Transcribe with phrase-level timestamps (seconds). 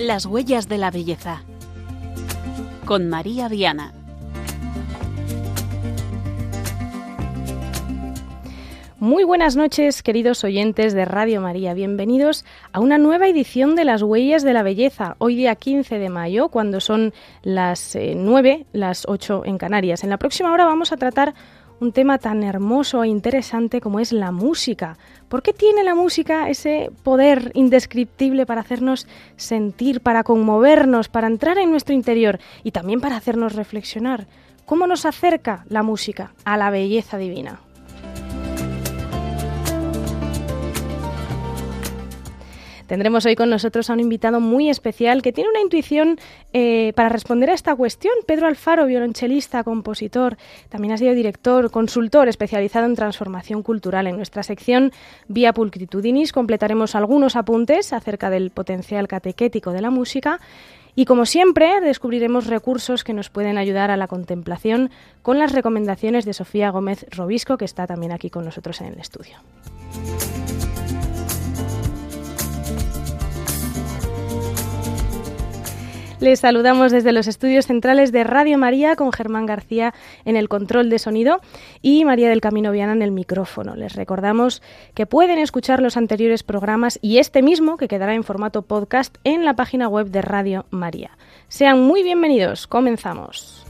[0.00, 1.42] Las huellas de la belleza.
[2.86, 3.92] Con María Viana.
[8.98, 11.74] Muy buenas noches, queridos oyentes de Radio María.
[11.74, 15.16] Bienvenidos a una nueva edición de Las Huellas de la Belleza.
[15.18, 17.12] Hoy día 15 de mayo, cuando son
[17.42, 20.02] las 9, eh, las 8 en Canarias.
[20.02, 21.34] En la próxima hora vamos a tratar
[21.80, 24.98] un tema tan hermoso e interesante como es la música.
[25.28, 31.58] ¿Por qué tiene la música ese poder indescriptible para hacernos sentir, para conmovernos, para entrar
[31.58, 34.26] en nuestro interior y también para hacernos reflexionar?
[34.66, 37.60] ¿Cómo nos acerca la música a la belleza divina?
[42.90, 46.18] Tendremos hoy con nosotros a un invitado muy especial que tiene una intuición
[46.52, 48.12] eh, para responder a esta cuestión.
[48.26, 50.36] Pedro Alfaro, violonchelista, compositor,
[50.70, 54.08] también ha sido director, consultor especializado en transformación cultural.
[54.08, 54.90] En nuestra sección
[55.28, 60.40] Vía Pulcritudinis completaremos algunos apuntes acerca del potencial catequético de la música.
[60.96, 64.90] Y como siempre, descubriremos recursos que nos pueden ayudar a la contemplación
[65.22, 68.98] con las recomendaciones de Sofía Gómez Robisco, que está también aquí con nosotros en el
[68.98, 69.36] estudio.
[76.20, 79.94] Les saludamos desde los estudios centrales de Radio María con Germán García
[80.26, 81.40] en el control de sonido
[81.80, 83.74] y María del Camino Viana en el micrófono.
[83.74, 84.60] Les recordamos
[84.92, 89.46] que pueden escuchar los anteriores programas y este mismo, que quedará en formato podcast, en
[89.46, 91.16] la página web de Radio María.
[91.48, 92.66] Sean muy bienvenidos.
[92.66, 93.64] Comenzamos.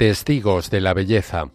[0.00, 1.50] Testigos de la Belleza.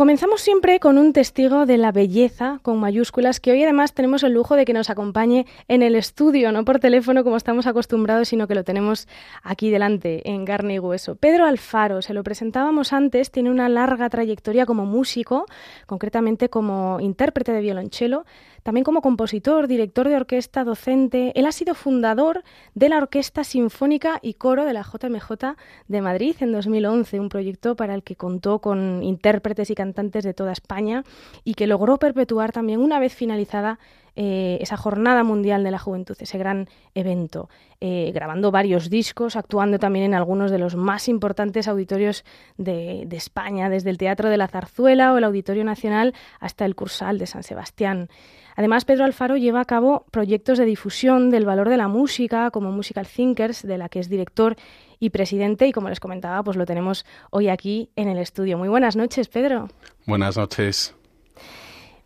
[0.00, 4.32] Comenzamos siempre con un testigo de la belleza con mayúsculas que hoy además tenemos el
[4.32, 8.48] lujo de que nos acompañe en el estudio, no por teléfono como estamos acostumbrados, sino
[8.48, 9.08] que lo tenemos
[9.42, 11.16] aquí delante, en carne y hueso.
[11.16, 15.44] Pedro Alfaro, se lo presentábamos antes, tiene una larga trayectoria como músico,
[15.84, 18.24] concretamente como intérprete de violonchelo,
[18.62, 21.32] también como compositor, director de orquesta, docente.
[21.34, 22.42] Él ha sido fundador
[22.74, 25.56] de la Orquesta Sinfónica y Coro de la JMJ
[25.88, 30.34] de Madrid en 2011, un proyecto para el que contó con intérpretes y cantantes de
[30.34, 31.04] toda España
[31.44, 33.78] y que logró perpetuar también una vez finalizada
[34.22, 37.48] eh, esa Jornada Mundial de la Juventud, ese gran evento,
[37.80, 42.26] eh, grabando varios discos, actuando también en algunos de los más importantes auditorios
[42.58, 46.74] de, de, España, desde el Teatro de la Zarzuela o el Auditorio Nacional hasta el
[46.74, 48.10] Cursal de San Sebastián.
[48.56, 52.72] Además, Pedro Alfaro lleva a cabo proyectos de difusión del valor de la música, como
[52.72, 54.54] Musical Thinkers, de la que es director
[54.98, 58.58] y presidente, y como les comentaba, pues lo tenemos hoy aquí en el estudio.
[58.58, 59.68] Muy buenas noches, Pedro.
[60.04, 60.94] Buenas noches.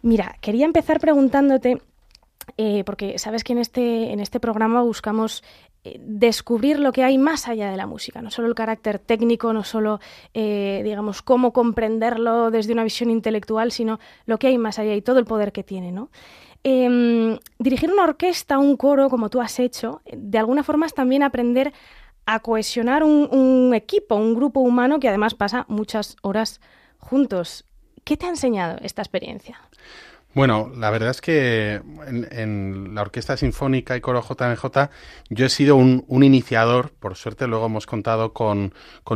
[0.03, 1.81] Mira, quería empezar preguntándote,
[2.57, 5.43] eh, porque sabes que en este, en este programa buscamos
[5.85, 9.53] eh, descubrir lo que hay más allá de la música, no solo el carácter técnico,
[9.53, 10.01] no solo,
[10.33, 15.03] eh, digamos, cómo comprenderlo desde una visión intelectual, sino lo que hay más allá y
[15.03, 16.11] todo el poder que tiene, ¿no?
[16.63, 21.23] Em, dirigir una orquesta, un coro, como tú has hecho, de alguna forma es también
[21.23, 21.75] aprender
[22.27, 26.61] a cohesionar un, equipo, un grupo humano que además pasa muchas horas
[26.99, 27.67] juntos.
[28.05, 29.61] ¿Qué te ha enseñado esta experiencia?
[30.35, 31.81] Bueno, la verdad es que
[32.11, 34.91] en, la Orquesta Sinfónica y Coro JMJ
[35.31, 38.73] yo he sido un, iniciador, por suerte luego hemos contado con,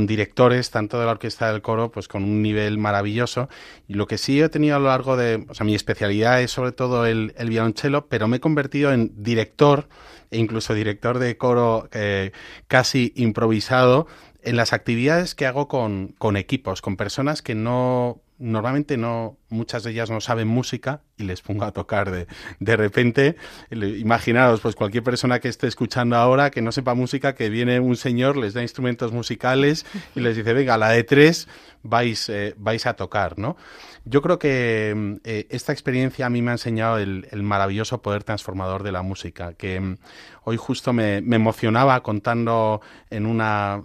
[0.07, 3.49] directores, tanto de la orquesta del coro, pues con un nivel maravilloso.
[3.89, 6.53] Y lo que sí he tenido a lo largo de, o sea, mi especialidad es
[6.53, 9.89] sobre todo el, el violonchelo, pero me he convertido en director
[10.31, 12.31] e incluso director de coro eh,
[12.69, 14.07] casi improvisado
[14.43, 19.91] en las actividades que hago con equipos, con personas que no normalmente no, muchas de
[19.91, 22.27] ellas no saben música y les pongo a tocar de,
[22.61, 23.37] de repente.
[23.71, 27.97] Imaginaos, pues cualquier persona que esté escuchando ahora que no sepa música, que viene un
[27.97, 29.85] señor, les da instrumentos musicales
[30.15, 31.49] y les dice, venga, la de tres
[31.83, 33.57] vais, eh, vais a tocar, ¿no?
[34.05, 38.03] Yo creo que mm, eh, esta experiencia a mí me ha enseñado el, el, maravilloso
[38.03, 39.99] poder transformador de la música, que mm,
[40.45, 42.81] hoy justo me, me emocionaba contando
[43.11, 43.83] en una...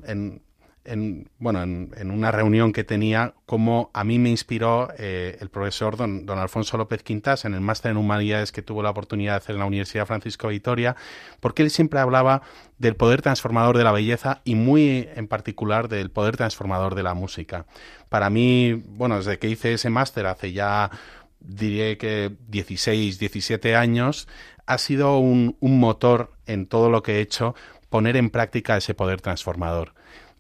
[0.86, 5.96] en, bueno, en, una reunión que tenía, como a mí me inspiró eh, el profesor
[5.96, 9.38] don, don, Alfonso López Quintas en el máster en humanidades que tuvo la oportunidad de
[9.38, 10.96] hacer en la Universidad Francisco Vitoria,
[11.40, 12.42] porque él siempre hablaba
[12.78, 17.14] del poder transformador de la belleza y muy en particular del poder transformador de la
[17.14, 17.66] música.
[18.10, 20.92] Para mí, bueno, desde que hice ese máster hace ya,
[21.40, 24.28] diría que 16, 17 años,
[24.66, 27.56] ha sido un, un motor en todo lo que he hecho
[27.90, 29.94] poner en práctica ese poder transformador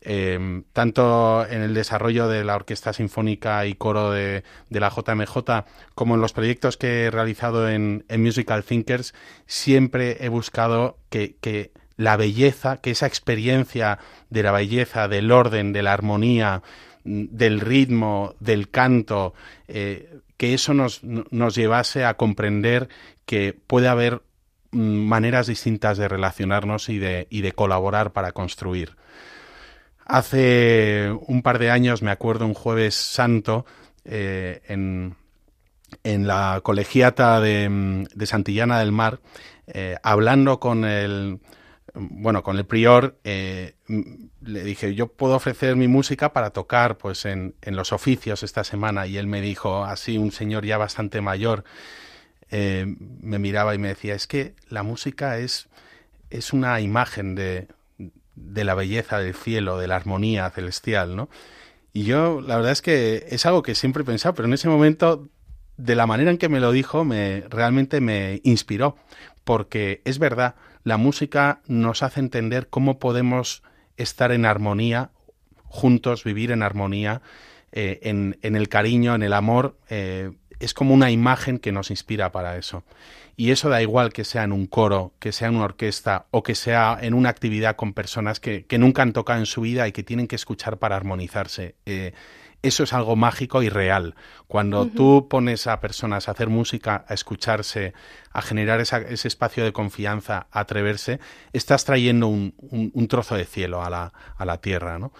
[0.05, 5.63] Em, tanto en el desarrollo de la Orquesta Sinfónica y Coro de, la JMJ
[5.95, 9.13] como en los proyectos que he realizado en, Musical Thinkers,
[9.45, 15.83] siempre he buscado que, la belleza, que esa experiencia de la belleza, del orden, de
[15.83, 16.63] la armonía,
[17.05, 19.33] mm, del ritmo, del canto,
[19.69, 22.89] eh, que eso nos, nos llevase a comprender
[23.25, 24.21] que puede haber
[24.71, 28.97] mm, maneras distintas de relacionarnos y de, y de colaborar para construir.
[30.05, 33.65] Hace un par de años, me acuerdo, un jueves santo,
[34.03, 35.15] eh, en,
[36.03, 39.21] en, la colegiata de, de Santillana del Mar,
[39.67, 41.39] eh, hablando con el,
[41.93, 43.75] bueno, con el prior, eh,
[44.41, 48.65] le dije, yo puedo ofrecer mi música para tocar pues en, en, los oficios esta
[48.65, 49.07] semana.
[49.07, 51.63] Y él me dijo, así, un señor ya bastante mayor,
[52.51, 55.69] me miraba y me decía, es que la música es,
[56.29, 57.67] es una imagen de,
[58.35, 61.29] de la belleza del cielo, de la armonía celestial, ¿no?
[61.93, 64.67] Y yo, la verdad es que es algo que siempre he pensado, pero en ese
[64.67, 65.29] momento,
[65.77, 68.97] de la manera en que me lo dijo, me realmente me inspiró,
[69.43, 73.61] porque es verdad, la música nos hace entender cómo podemos
[73.97, 75.11] estar en armonía,
[75.65, 77.21] juntos, vivir en armonía,
[77.71, 80.31] eh, en, en, el cariño, en el amor, eh,
[80.63, 82.83] es como una imagen que nos inspira para eso.
[83.35, 86.43] Y eso da igual que sea en un coro, que sea en una orquesta o
[86.43, 89.91] que sea en una actividad con personas que, nunca han tocado en su vida y
[89.91, 91.75] que tienen que escuchar para armonizarse.
[91.85, 92.13] Eh,
[92.61, 94.15] eso es algo mágico y real.
[94.47, 97.93] Cuando tú pones a personas a hacer música, a escucharse,
[98.31, 101.19] a generar ese espacio de confianza, a atreverse,
[101.51, 105.11] estás trayendo un, trozo de cielo a la, a la tierra, ¿no?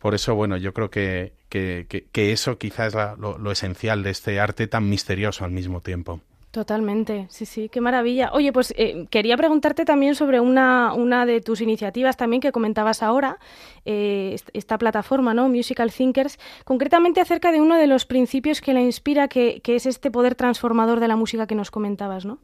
[0.00, 4.66] Por eso, bueno, yo creo que, que, eso quizás es lo, esencial de este arte
[4.66, 6.20] tan misterioso al mismo tiempo.
[6.50, 8.30] Totalmente, sí, sí, qué maravilla.
[8.32, 13.04] Oye, pues eh, quería preguntarte también sobre una, una de tus iniciativas también que comentabas
[13.04, 13.38] ahora,
[13.84, 15.48] eh, esta plataforma, ¿no?
[15.48, 19.86] Musical Thinkers, concretamente acerca de uno de los principios que la inspira, que, que es
[19.86, 22.38] este poder transformador de la música que nos comentabas, ¿no?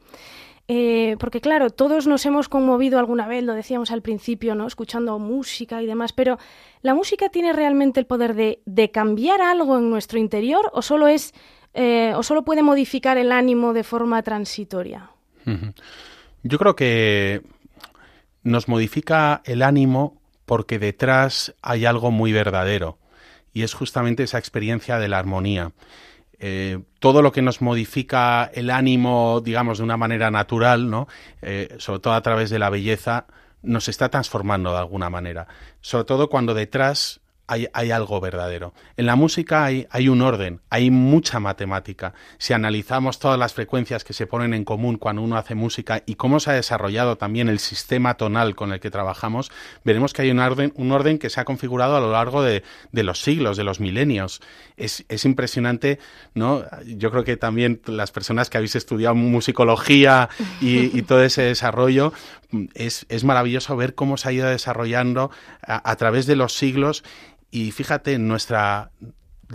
[0.68, 4.66] Eh, porque claro, todos nos hemos conmovido alguna vez, lo decíamos al principio, ¿no?
[4.66, 6.38] Escuchando música y demás, pero
[6.82, 11.34] ¿la música tiene realmente el poder de, cambiar algo en nuestro interior o solo es
[11.74, 15.10] eh, o solo puede modificar el ánimo de forma transitoria?
[16.42, 17.42] Yo creo que
[18.42, 22.98] nos modifica el ánimo porque detrás hay algo muy verdadero
[23.52, 25.72] y es justamente esa experiencia de la armonía.
[26.38, 31.08] Eh, todo lo que nos modifica el ánimo, digamos, de una manera natural, ¿no?
[31.42, 33.26] Eh, sobre todo a través de la belleza,
[33.62, 35.48] nos está transformando de alguna manera.
[35.80, 38.74] Sobre todo cuando detrás hay, algo verdadero.
[38.96, 42.12] En la música hay, hay, un orden, hay mucha matemática.
[42.38, 46.16] Si analizamos todas las frecuencias que se ponen en común cuando uno hace música y
[46.16, 49.52] cómo se ha desarrollado también el sistema tonal con el que trabajamos,
[49.84, 52.62] veremos que hay un orden, un orden que se ha configurado a lo largo de,
[52.92, 54.40] los siglos, de los milenios.
[54.76, 55.98] Es, impresionante,
[56.34, 56.64] ¿no?
[56.84, 60.28] Yo creo que también las personas que habéis estudiado musicología
[60.60, 62.12] y, todo ese desarrollo,
[62.74, 65.30] es, maravilloso ver cómo se ha ido desarrollando
[65.62, 67.04] a través de los siglos
[67.50, 68.90] y fíjate, nuestra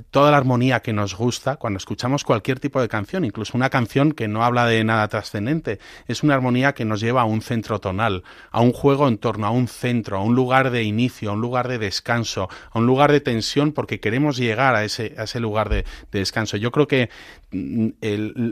[0.09, 4.13] toda la armonía que nos gusta cuando escuchamos cualquier tipo de canción, incluso una canción
[4.13, 7.79] que no habla de nada trascendente, es una armonía que nos lleva a un centro
[7.79, 11.33] tonal, a un juego en torno a un centro, a un lugar de inicio, a
[11.33, 15.23] un lugar de descanso, a un lugar de tensión porque queremos llegar a ese, a
[15.23, 16.57] ese lugar de, descanso.
[16.57, 17.09] Yo creo que
[17.51, 17.89] mm,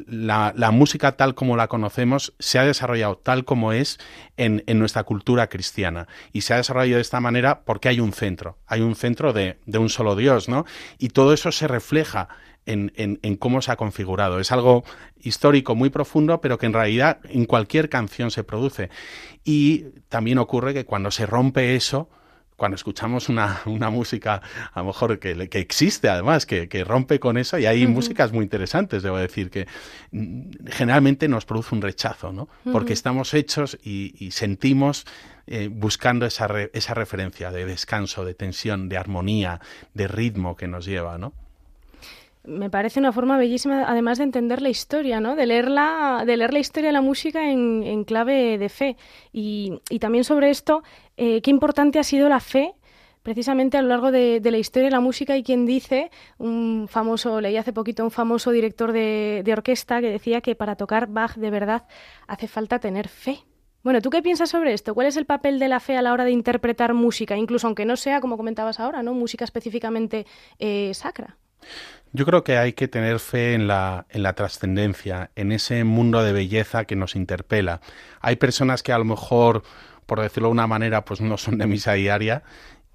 [0.07, 3.99] la, música tal como la conocemos se ha desarrollado tal como es
[4.37, 8.13] en, en, nuestra cultura cristiana y se ha desarrollado de esta manera porque hay un
[8.13, 10.65] centro, hay un centro de, de un solo Dios, ¿no?
[10.97, 12.29] Y todo eso se refleja
[12.65, 14.39] en, en, cómo se ha configurado.
[14.39, 14.83] Es algo
[15.19, 18.89] histórico muy profundo, pero que en realidad en cualquier canción se produce.
[19.43, 22.09] Y también ocurre que cuando se rompe eso,
[22.59, 27.19] cuando escuchamos una, una música, a lo mejor que, que existe además, que, que, rompe
[27.19, 29.67] con eso, y hay músicas muy interesantes, debo decir, que
[30.11, 32.47] mm, generalmente nos produce un rechazo, ¿no?
[32.71, 35.07] Porque estamos hechos y, y sentimos
[35.47, 39.59] eh, buscando esa, esa referencia de descanso, de tensión, de armonía,
[39.95, 41.33] de ritmo que nos lleva, ¿no?
[42.43, 45.35] Me parece una forma bellísima, además de entender la historia, ¿no?
[45.35, 48.97] De leer la, de leer la historia de la música en, clave de fe.
[49.31, 50.83] Y, también sobre esto,
[51.17, 52.73] eh, qué importante ha sido la fe
[53.23, 57.41] precisamente a lo largo de, la historia de la música y quien dice, un famoso,
[57.41, 61.35] leí hace poquito un famoso director de, de orquesta que decía que para tocar Bach
[61.35, 61.85] de verdad
[62.27, 63.43] hace falta tener fe.
[63.83, 64.93] Bueno, ¿tú qué piensas sobre esto?
[64.93, 67.85] ¿Cuál es el papel de la fe a la hora de interpretar música, incluso aunque
[67.85, 69.13] no sea, como comentabas ahora, ¿no?
[69.13, 70.25] música específicamente
[70.57, 71.37] eh, sacra?
[72.11, 76.23] Yo creo que hay que tener fe en la, en la trascendencia, en ese mundo
[76.23, 77.81] de belleza que nos interpela.
[78.19, 79.63] Hay personas que a lo mejor,
[80.07, 82.43] por decirlo de una manera, pues no son de misa diaria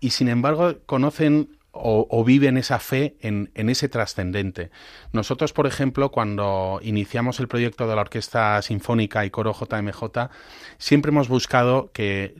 [0.00, 4.71] y sin embargo conocen o, viven esa fe en, ese trascendente.
[5.12, 10.30] Nosotros, por ejemplo, cuando iniciamos el proyecto de la Orquesta Sinfónica y Coro JMJ,
[10.78, 12.37] siempre hemos buscado que,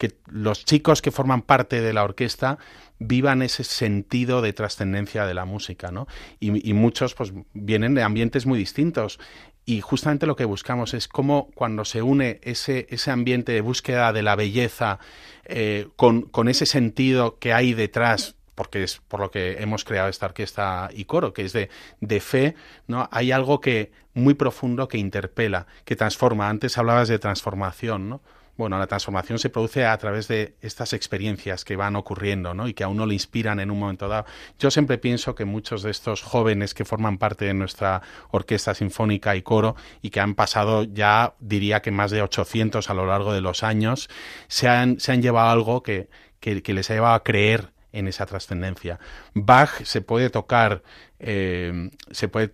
[0.00, 2.56] que los chicos que forman parte de la orquesta
[2.98, 6.06] vivan ese sentido de trascendencia de la música, ¿no?
[6.40, 9.20] Y, muchos pues vienen de ambientes muy distintos
[9.66, 14.14] y justamente lo que buscamos es cómo cuando se une ese, ese ambiente de búsqueda
[14.14, 15.00] de la belleza
[15.44, 20.08] eh, con, con, ese sentido que hay detrás porque es por lo que hemos creado
[20.08, 21.68] esta orquesta y coro, que es de,
[22.00, 22.54] de fe,
[22.86, 23.06] ¿no?
[23.12, 26.48] Hay algo que muy profundo que interpela, que transforma.
[26.48, 28.22] Antes hablabas de transformación, ¿no?
[28.60, 32.68] Bueno, la transformación se produce a través de estas experiencias que van ocurriendo, ¿no?
[32.68, 34.26] Y que a uno le inspiran en un momento dado.
[34.58, 38.02] Yo siempre pienso que muchos de estos jóvenes que forman parte de nuestra
[38.32, 42.92] orquesta sinfónica y coro y que han pasado ya, diría que más de 800 a
[42.92, 44.10] lo largo de los años,
[44.48, 48.26] se han, se han llevado algo que, que, les ha llevado a creer en esa
[48.26, 49.00] trascendencia.
[49.32, 50.82] Bach se puede tocar,
[51.18, 52.52] eh, se puede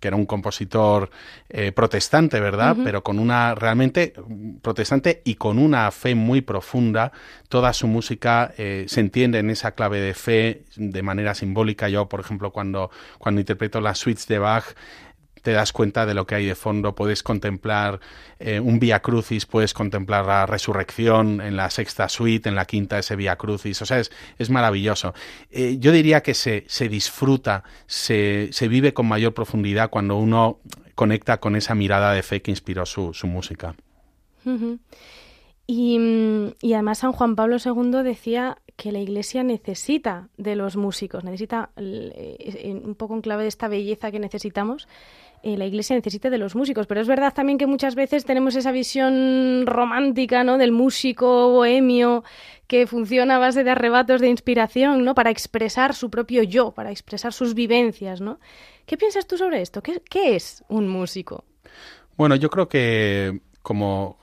[0.00, 1.10] que era un compositor
[1.48, 2.76] eh, protestante, ¿verdad?
[2.82, 4.14] Pero con una realmente
[4.62, 7.12] protestante y con una fe muy profunda.
[7.48, 11.88] Toda su música eh, se entiende en esa clave de fe de manera simbólica.
[11.88, 14.64] Yo, por ejemplo, cuando, cuando interpreto las suites de Bach,
[15.42, 18.00] te das cuenta de lo que hay de fondo, puedes contemplar
[18.38, 22.98] eh, un Via Crucis, puedes contemplar la resurrección en la sexta suite, en la quinta
[22.98, 25.14] ese Via Crucis, o sea, es, es maravilloso.
[25.50, 30.58] Eh, yo diría que se, se disfruta, se, se, vive con mayor profundidad cuando uno
[30.94, 33.74] conecta con esa mirada de fe que inspiró su, su música.
[35.66, 35.98] y,
[36.60, 41.68] y además San Juan Pablo II decía que la Iglesia necesita de los músicos, necesita
[41.76, 44.88] eh, un poco en clave de esta belleza que necesitamos,
[45.42, 46.86] eh, la iglesia necesita de los músicos.
[46.86, 50.58] Pero es verdad también que muchas veces tenemos esa visión romántica, ¿no?
[50.58, 52.24] Del músico bohemio
[52.66, 55.14] que funciona a base de arrebatos de inspiración, ¿no?
[55.14, 58.38] Para expresar su propio yo, para expresar sus vivencias, ¿no?
[58.86, 59.82] ¿Qué piensas tú sobre esto?
[59.82, 61.44] ¿Qué, es un músico?
[62.16, 64.18] Bueno, yo creo que como,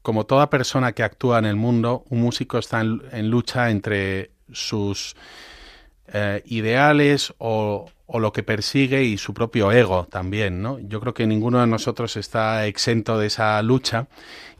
[0.00, 5.16] como toda persona que actúa en el mundo, un músico está en, lucha entre sus
[6.06, 10.78] eh, ideales o, o lo que persigue y su propio ego también, ¿no?
[10.78, 14.06] Yo creo que ninguno de nosotros está exento de esa lucha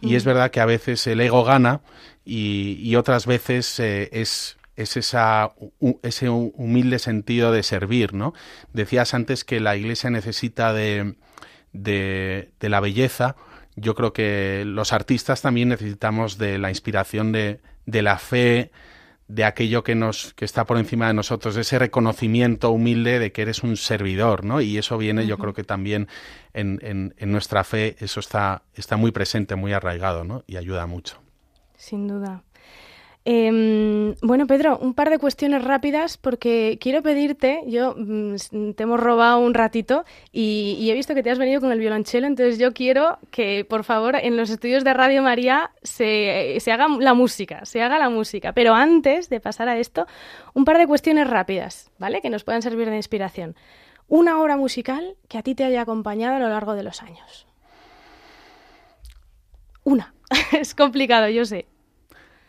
[0.01, 0.27] y es mm.
[0.27, 1.83] verdad que a veces el ego gana
[2.25, 5.53] y, otras veces eh, es es esa,
[6.03, 8.33] ese humilde sentido de servir, ¿no?
[8.73, 11.17] Decías antes que la Iglesia necesita de,
[11.75, 13.37] de, de, la belleza.
[13.77, 18.71] Yo creo que los artistas también necesitamos de la inspiración de, de la fe,
[19.35, 23.43] de aquello que nos que está por encima de nosotros, ese reconocimiento humilde de que
[23.43, 24.61] eres un servidor, ¿no?
[24.61, 26.09] Y eso viene, yo creo que también
[26.53, 30.45] en, en, en, nuestra fe, eso está, está muy presente, muy arraigado, ¿no?
[30.47, 31.17] Y ayuda mucho.
[31.77, 32.43] Sin duda.
[33.25, 38.99] Em, bueno, Pedro, un par de cuestiones rápidas porque quiero pedirte, yo mm, te hemos
[38.99, 42.73] robado un ratito y, he visto que te has venido con el violonchelo, entonces yo
[42.73, 47.64] quiero que por favor en los estudios de Radio María se, se haga la música,
[47.64, 48.52] se haga la música.
[48.55, 50.07] Pero antes de pasar a esto,
[50.52, 52.21] un par de cuestiones rápidas, ¿vale?
[52.23, 53.55] Que nos puedan servir de inspiración.
[54.09, 57.47] Una obra musical que a ti te haya acompañado a lo largo de los años.
[59.85, 60.12] Una.
[60.52, 61.67] es complicado, yo sé.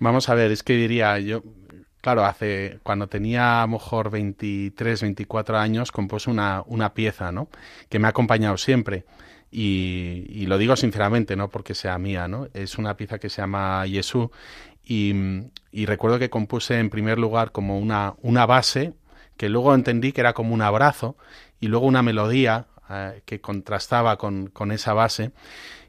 [0.03, 1.43] Vamos a ver, es que diría yo,
[2.01, 7.47] claro, hace cuando tenía a lo mejor 23, 24 años, compuse una, una pieza, ¿no?
[7.87, 9.05] Que me ha acompañado siempre.
[9.49, 12.49] Y, lo digo sinceramente, no porque sea mía, ¿no?
[12.53, 14.27] Es una pieza que se llama Jesús
[14.83, 15.13] y,
[15.85, 18.93] recuerdo que compuse en primer lugar como una, una base
[19.37, 21.15] que luego entendí que era como un abrazo
[21.61, 25.31] y luego una melodía eh, que contrastaba con, con esa base.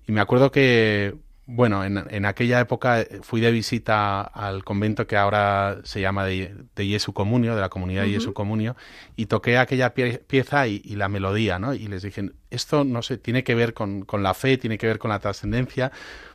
[0.07, 5.07] Y me acuerdo que bueno, en, en, aquella época eh, fui de visita al convento
[5.07, 8.77] que ahora se llama de, de Jesu Comunio, de la comunidad de Jesu Comunio,
[9.15, 11.75] y toqué aquella pieza y, la melodía, ¿no?
[11.75, 14.87] Y les dije, esto, no sé, tiene que ver con, con la fe, tiene que
[14.87, 15.93] ver con la trascendencia,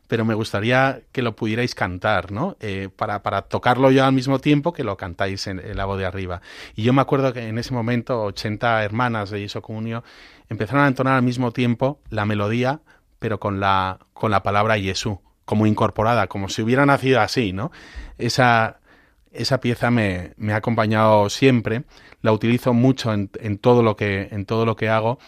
[0.08, 2.56] pero me gustaría que lo pudierais cantar, ¿no?
[2.60, 5.98] Eh, para, para tocarlo yo al mismo tiempo que lo cantáis en, en, la voz
[5.98, 6.42] de arriba.
[6.76, 10.04] Y yo me acuerdo que en ese momento 80 hermanas de Jesu Comunio
[10.50, 12.82] empezaron a entonar al mismo tiempo la melodía,
[13.20, 17.72] pero con la, con la palabra Jesús, como incorporada, como si hubiera nacido así, ¿no?
[18.18, 18.80] Esa,
[19.32, 21.84] esa pieza me, me ha acompañado siempre,
[22.22, 25.20] la utilizo mucho en, todo lo que, en todo lo que hago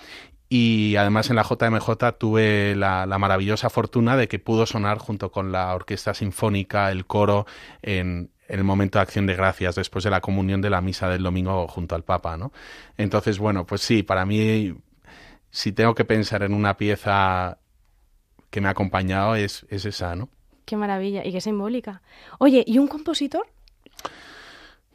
[0.49, 5.51] y además en la JMJ tuve la, maravillosa fortuna de que pudo sonar junto con
[5.51, 7.45] la orquesta sinfónica, el coro,
[7.81, 11.07] en, en, el momento de acción de gracias, después de la comunión de la misa
[11.07, 12.51] del domingo junto al Papa, ¿no?
[12.97, 14.75] Entonces, bueno, pues sí, para mí,
[15.51, 17.60] si tengo que pensar en una pieza
[18.51, 20.29] que me ha acompañado es, es esa, ¿no?
[20.65, 22.01] Qué maravilla y qué simbólica.
[22.37, 23.47] Oye, ¿y un compositor?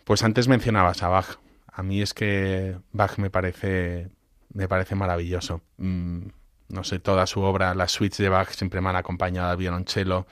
[0.05, 1.39] Pues antes mencionabas a Bach.
[1.67, 4.09] A mí es que Bach me parece,
[4.53, 5.63] me parece maravilloso.
[5.79, 6.29] Mm,
[6.69, 10.27] no sé, toda su obra, las suites de Bach siempre me han acompañado al violonchelo,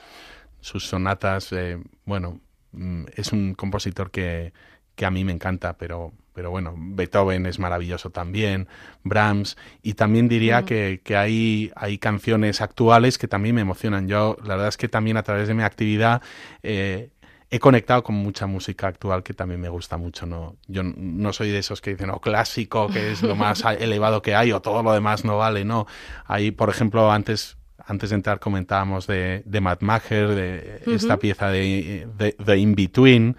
[0.61, 2.41] sus sonatas, eh, bueno,
[2.73, 4.53] mm, es un compositor que,
[4.95, 8.69] que a mí me encanta, pero, pero bueno, Beethoven es maravilloso también,
[9.05, 10.65] Brahms, y también diría Mm.
[10.65, 14.09] que, que hay, hay canciones actuales que también me emocionan.
[14.09, 16.23] Yo, la verdad es que también a través de mi actividad
[16.63, 17.11] eh,
[17.51, 20.27] he conectado con mucha música actual que también me gusta mucho.
[20.27, 24.23] No, yo no soy de esos que dicen, oh, clásico, que es lo más elevado
[24.23, 25.87] que hay, o todo lo demás no vale, no.
[26.27, 31.51] Hay, por ejemplo, antes antes de entrar comentábamos de, de Matt Maher, de esta pieza
[31.51, 33.37] de, de, de In Between.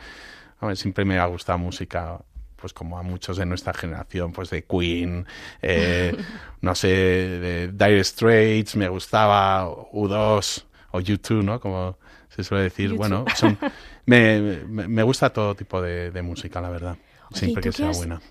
[0.60, 2.20] A ver, siempre me ha gustado música,
[2.56, 5.26] pues como a muchos de nuestra generación, pues de Queen,
[5.62, 6.16] eh,
[6.62, 11.60] no sé, de Dire Straits, me gustaba U2 o U2, ¿no?
[11.60, 11.98] Como
[12.30, 12.92] se suele decir.
[12.92, 12.98] U2.
[12.98, 13.58] Bueno, son,
[14.06, 16.98] me, me, gusta todo tipo de, de música, la verdad.
[17.32, 18.22] Oye, Siempre ¿y tú que sea has- buena.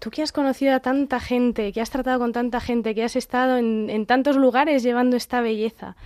[0.00, 3.16] Tú que has conocido a tanta gente, que has tratado con tanta gente, que has
[3.16, 5.96] estado en, en tantos lugares llevando esta belleza,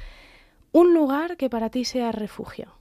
[0.72, 2.72] un lugar que para ti sea refugio.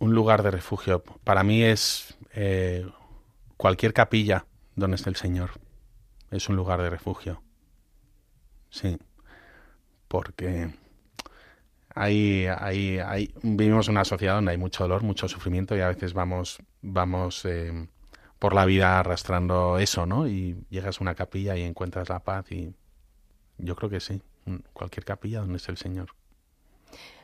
[0.00, 1.04] Un lugar de refugio.
[1.22, 2.84] Para mí es eh,
[3.56, 5.50] cualquier capilla donde esté el Señor.
[6.30, 7.42] Es un lugar de refugio.
[8.70, 8.98] Sí.
[10.08, 10.70] Porque
[11.94, 15.88] hay, hay, hay, vivimos en una sociedad donde hay mucho dolor, mucho sufrimiento y a
[15.88, 17.88] veces vamos, vamos eh,
[18.38, 20.26] por la vida arrastrando eso, ¿no?
[20.26, 22.74] Y llegas a una capilla y encuentras la paz y
[23.58, 24.22] yo creo que sí.
[24.72, 26.14] Cualquier capilla donde esté el Señor.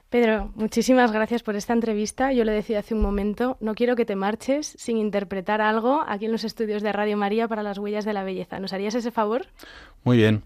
[0.08, 2.32] Pedro, muchísimas gracias por esta entrevista.
[2.32, 6.26] Yo le decía hace un momento, no quiero que te marches sin interpretar algo aquí
[6.26, 8.60] en los estudios de Radio María para las huellas de la belleza.
[8.60, 9.46] ¿Nos harías ese favor?
[10.04, 10.42] Muy bien.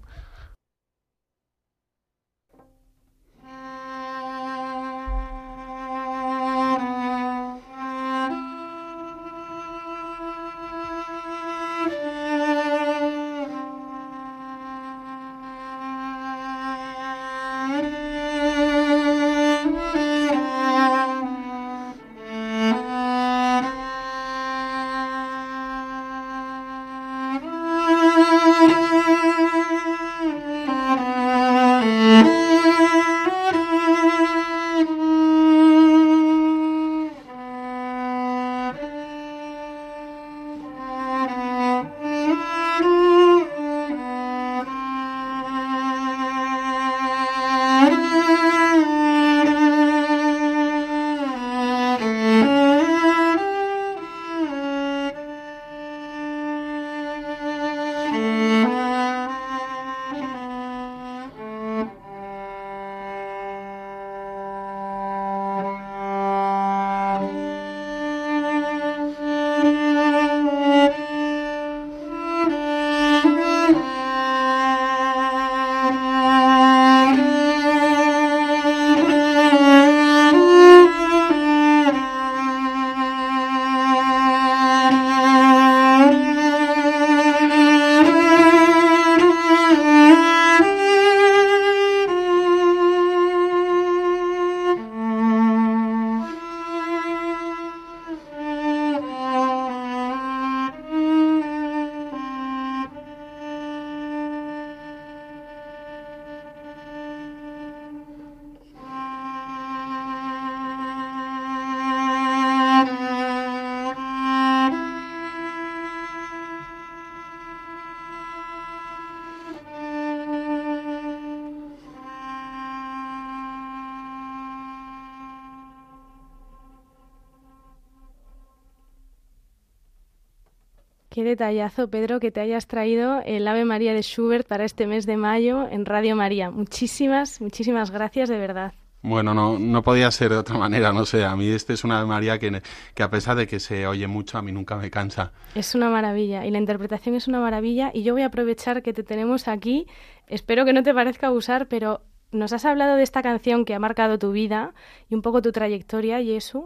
[131.31, 135.17] Detallazo, Pedro, que te hayas traído el Ave María de Schubert para este mes de
[135.17, 136.51] mayo en Radio María.
[136.51, 138.75] Muchísimas, muchísimas gracias, de verdad.
[139.03, 141.25] Bueno, no, no podía ser de otra manera, no sé.
[141.25, 142.61] A mí este es una Ave María que,
[142.95, 145.33] que a pesar de que se oye mucho, a mí nunca me cansa.
[145.55, 148.93] Es una maravilla y la interpretación es una maravilla y yo voy a aprovechar que
[148.93, 149.87] te tenemos aquí.
[150.27, 153.79] Espero que no te parezca abusar, pero nos has hablado de esta canción que ha
[153.79, 154.75] marcado tu vida
[155.09, 156.65] y un poco tu trayectoria, Jesús.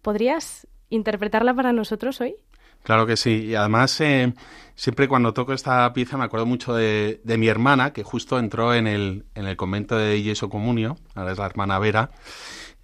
[0.00, 2.36] ¿Podrías interpretarla para nosotros hoy?
[2.88, 3.44] Claro que sí.
[3.44, 4.32] Y además, eh,
[4.74, 8.86] siempre cuando toco esta pieza me acuerdo mucho de, mi hermana, que justo entró en
[8.86, 12.12] el, en el convento de Yeso Comunio, ahora es la hermana Vera,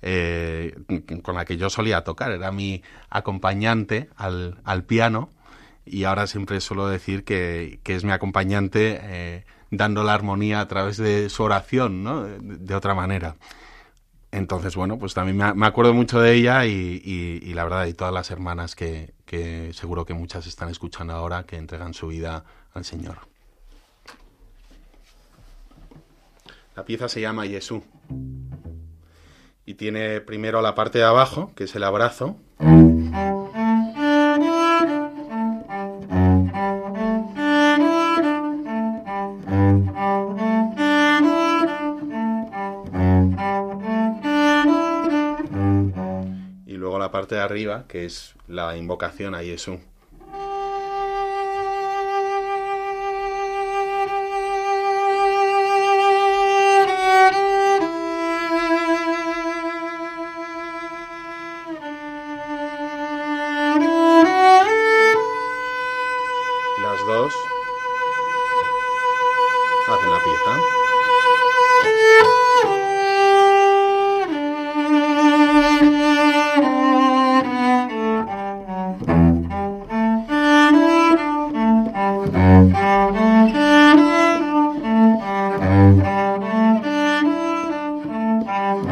[0.03, 0.75] eh,
[1.23, 5.31] con la que yo solía tocar, era mi acompañante al, al piano.
[5.87, 10.69] Y ahora siempre suelo decir que, que es mi acompañante eh, dando la armonía a
[10.69, 12.25] través de su oración, ¿no?
[12.25, 13.37] De, otra manera.
[14.33, 18.31] Entonces, bueno, pues también me, acuerdo mucho de ella y, la verdad, y todas las
[18.31, 23.19] hermanas que, que seguro que muchas están escuchando ahora, que entregan su vida al Señor.
[26.77, 27.83] La pieza se llama Jesús
[29.67, 32.37] y tiene primero la parte de abajo, que es el abrazo.
[47.55, 49.79] Arriba, que es la invocación a Jesús.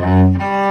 [0.03, 0.62] Pedro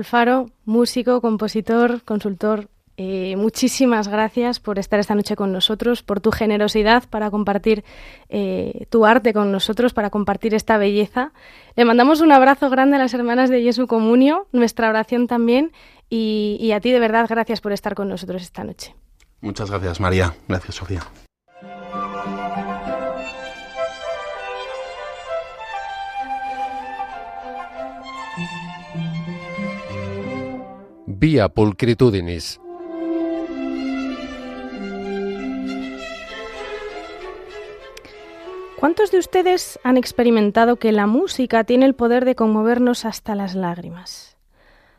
[0.00, 6.30] Alfaro, músico, compositor, consultor, eh, muchísimas gracias por estar esta noche con nosotros, por tu
[6.32, 7.84] generosidad para compartir
[8.30, 11.32] eh, tu arte con nosotros, para compartir esta belleza.
[11.76, 15.72] Le mandamos un abrazo grande a las hermanas de Jesu Comunio, nuestra oración también,
[16.08, 18.94] y, y a ti de verdad gracias por estar con nosotros esta noche.
[19.42, 20.34] Muchas gracias, María.
[20.48, 21.02] Gracias, Sofía.
[31.20, 32.58] Vía pulcritudinis.
[38.78, 43.54] ¿Cuántos de ustedes han experimentado que la música tiene el poder de conmovernos hasta las
[43.54, 44.38] lágrimas?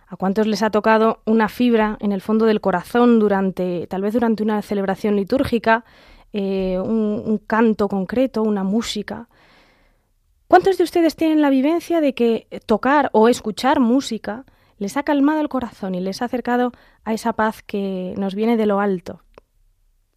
[0.06, 4.14] ¿A cuántos les ha tocado una fibra en el fondo del corazón durante, tal vez
[4.14, 5.86] durante una celebración litúrgica,
[6.34, 9.28] eh, un canto concreto, una música?
[10.48, 14.46] ¿Cuántos de ustedes tienen la vivencia de que tocar o escuchar música
[14.82, 16.72] les ha calmado el corazón y les ha acercado
[17.06, 19.22] a esa paz que nos viene de lo alto?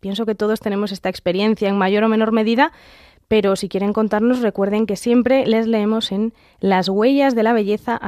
[0.01, 2.73] Pienso que todos tenemos esta experiencia en mayor o menor medida
[3.29, 7.99] pero si quieren contarnos, recuerden que siempre les leemos en las huellas de la belleza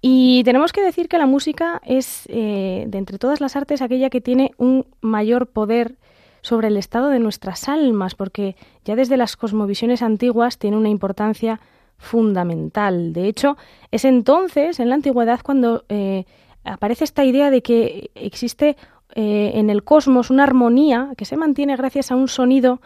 [0.00, 4.10] Y tenemos que decir que la música es, eh, de entre todas las artes, aquella
[4.10, 5.96] que tiene un mayor poder
[6.40, 11.60] sobre el estado de nuestras almas, porque ya desde las cosmovisiones antiguas tiene una importancia
[12.02, 13.12] fundamental.
[13.12, 13.56] De hecho,
[13.90, 16.24] es entonces, en la antigüedad, cuando eh,
[16.64, 18.76] aparece esta idea de que existe
[19.14, 22.80] eh, en el cosmos una armonía que se mantiene gracias a un sonido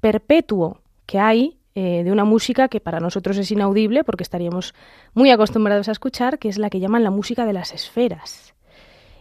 [0.00, 4.74] perpetuo que hay eh, de una música que para nosotros es inaudible porque estaríamos
[5.14, 8.54] muy acostumbrados a escuchar, que es la que llaman la música de las esferas.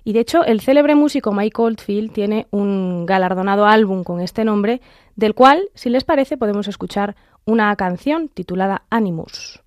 [0.03, 4.81] Y de hecho, el célebre músico Mike Oldfield tiene un galardonado álbum con este nombre,
[5.15, 9.61] del cual, si les parece, podemos escuchar una canción titulada Animus.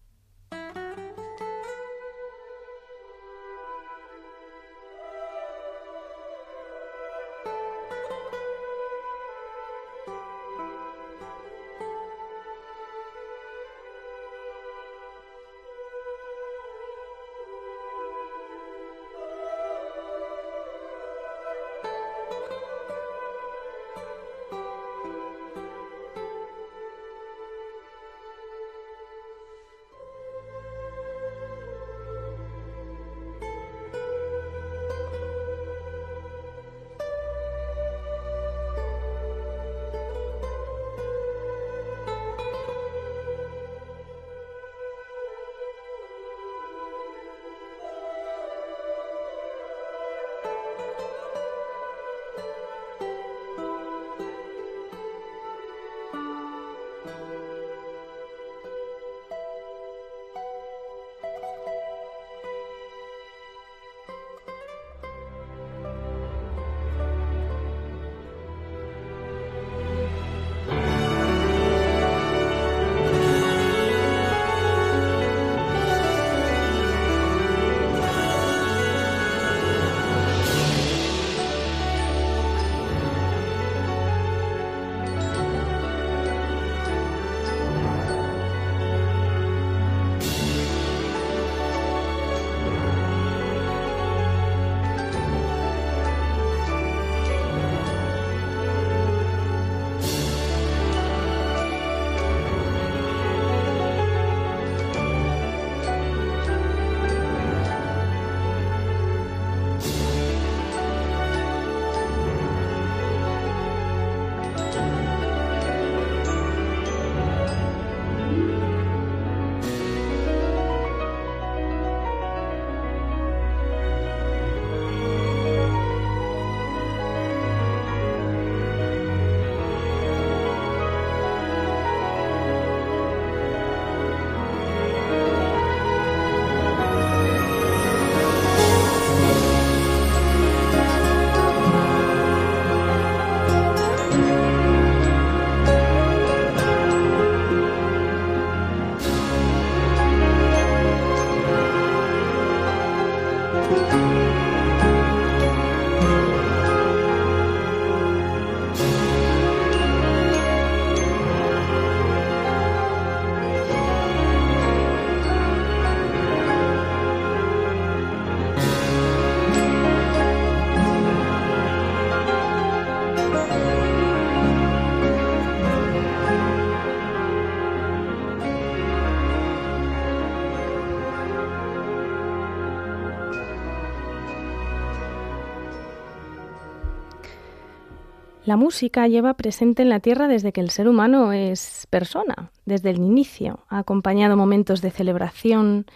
[188.44, 192.90] La música lleva presente en la Tierra desde que el ser humano es persona, desde
[192.90, 193.60] el inicio.
[193.68, 195.86] Ha acompañado momentos de celebración,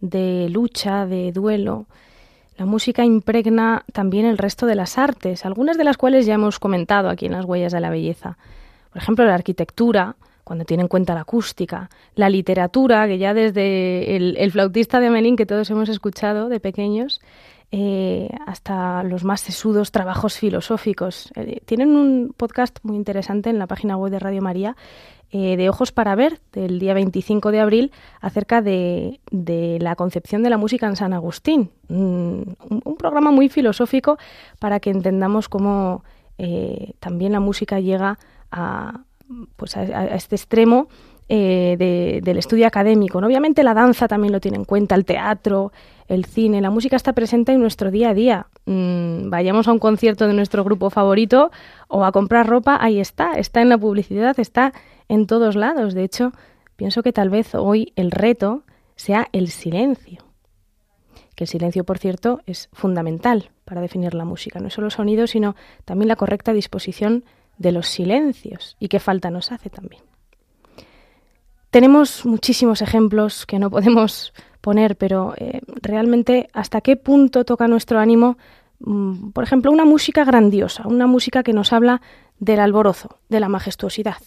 [0.00, 1.86] de lucha, de duelo.
[2.58, 6.58] La música impregna también el resto de las artes, algunas de las cuales ya hemos
[6.58, 8.36] comentado aquí en las huellas de la belleza.
[8.92, 14.14] Por ejemplo, la arquitectura, cuando tiene en cuenta la acústica, la literatura, que ya desde
[14.14, 17.22] el, flautista de Amelín que todos hemos escuchado de pequeños,
[17.76, 21.32] eh, hasta los más sesudos trabajos filosóficos.
[21.34, 24.76] Eh, tienen un podcast muy interesante en la página web de Radio María
[25.32, 30.50] eh, de Ojos para Ver, del día 25 de abril, acerca de, la concepción de
[30.50, 31.72] la música en San Agustín.
[31.88, 32.56] un,
[32.96, 34.18] programa muy filosófico
[34.60, 36.04] para que entendamos cómo
[37.00, 38.20] también la música llega
[38.52, 39.00] a,
[39.56, 40.86] pues a este extremo
[41.28, 43.18] eh, del estudio académico.
[43.18, 45.72] Obviamente la danza también lo tiene en cuenta, el teatro,
[46.06, 48.46] el cine, la música está presente en nuestro día a día.
[48.66, 51.50] Mm, vayamos a un concierto de nuestro grupo favorito
[51.88, 54.72] o a comprar ropa, ahí está, está en la publicidad, está
[55.08, 55.94] en todos lados.
[55.94, 56.32] De hecho,
[56.76, 58.64] pienso que tal vez hoy el reto
[58.96, 60.24] sea el silencio.
[61.34, 64.60] Que el silencio, por cierto, es fundamental para definir la música.
[64.60, 67.24] No es solo sonido, sino también la correcta disposición
[67.58, 70.02] de los silencios y qué falta nos hace también.
[71.74, 77.98] Tenemos muchísimos ejemplos que no podemos poner, pero eh, realmente hasta qué punto toca nuestro
[77.98, 78.38] ánimo,
[78.78, 82.00] mm, por ejemplo, una música grandiosa, una música que nos habla
[82.38, 84.18] del alborozo, de la majestuosidad.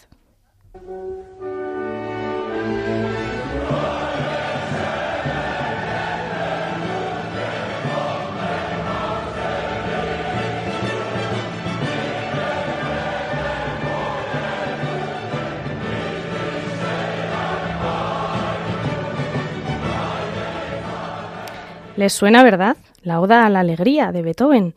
[21.98, 22.78] ¿Les suena, verdad?
[23.02, 24.76] La Oda a la Alegría de Beethoven.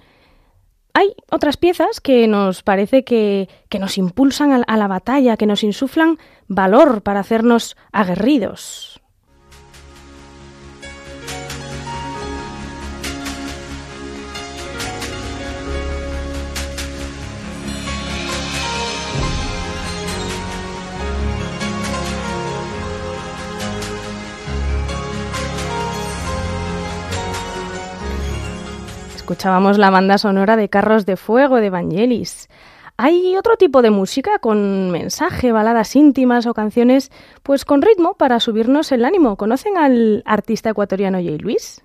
[0.95, 5.63] Hay otras piezas que nos parece que, que nos impulsan a la batalla, que nos
[5.63, 6.17] insuflan
[6.49, 8.90] valor para hacernos aguerridos.
[29.31, 32.49] Escuchábamos la banda sonora de Carros de Fuego de Evangelis.
[32.97, 37.13] Hay otro tipo de música con mensaje, baladas íntimas o canciones
[37.45, 39.37] pues con ritmo para subirnos el ánimo.
[39.37, 41.81] ¿Conocen al artista ecuatoriano Jay Luis?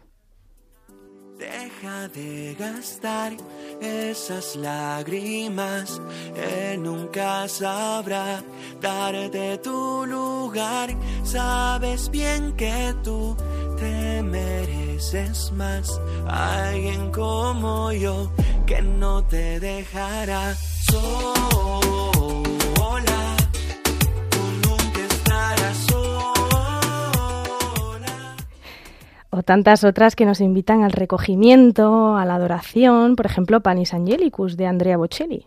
[1.45, 3.34] Deja de gastar
[3.79, 6.01] esas lágrimas,
[6.36, 8.43] él nunca sabrá
[8.81, 10.89] darte tu lugar.
[11.23, 13.38] Sabes bien que tú
[13.77, 16.01] te mereces más.
[16.27, 18.31] Alguien como yo
[18.65, 20.55] que no te dejará
[20.89, 21.75] sola.
[24.31, 26.35] Tú nunca estarás sola.
[29.38, 34.56] O tantas otras que nos invitan al recogimiento, a la adoración, por ejemplo, Panis Angelicus
[34.56, 35.45] de Andrea Bocelli.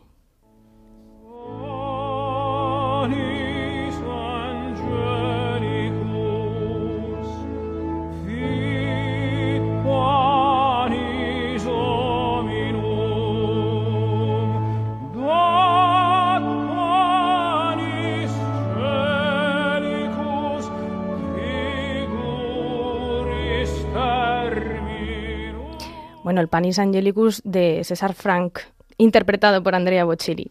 [26.41, 28.61] El Panis Angelicus de César Frank,
[28.97, 30.51] interpretado por Andrea Bocelli.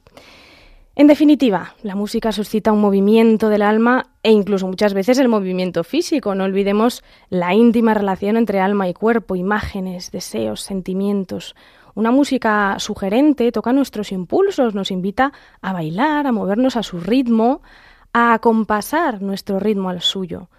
[0.95, 5.83] En definitiva, la música suscita un movimiento del alma e incluso muchas veces el movimiento
[5.83, 6.33] físico.
[6.33, 11.55] No olvidemos la íntima relación entre alma y cuerpo, imágenes, deseos, sentimientos.
[11.93, 17.61] Una música sugerente toca nuestros impulsos, nos invita a bailar, a movernos a su ritmo,
[18.11, 20.49] a acompasar nuestro ritmo al suyo.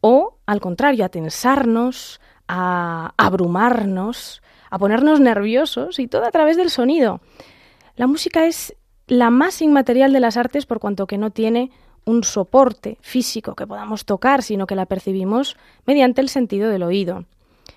[0.00, 4.42] O, al contrario, a tensarnos, a abrumarnos,
[4.74, 7.20] a ponernos nerviosos y todo a través del sonido.
[7.94, 8.74] La música es
[9.06, 11.70] la más inmaterial de las artes por cuanto que no tiene
[12.04, 15.56] un soporte físico que podamos tocar, sino que la percibimos
[15.86, 17.24] mediante el sentido del oído